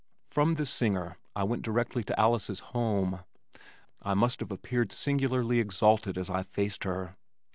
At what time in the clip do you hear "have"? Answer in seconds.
4.39-4.51